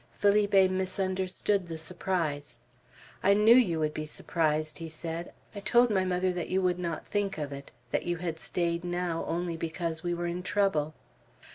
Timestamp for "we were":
10.01-10.25